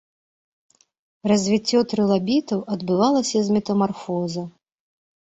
Развіццё 1.33 1.79
трылабітаў 1.93 2.59
адбывалася 2.79 3.37
з 3.47 3.61
метамарфоза. 3.61 4.43